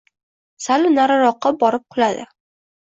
Sal 0.67 0.87
nariroqqa 0.95 1.53
borib 1.61 1.87
quladi. 1.95 2.29